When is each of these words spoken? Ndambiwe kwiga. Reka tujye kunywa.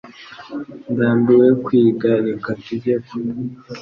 Ndambiwe 0.91 1.47
kwiga. 1.63 2.09
Reka 2.25 2.49
tujye 2.63 2.93
kunywa. 3.05 3.35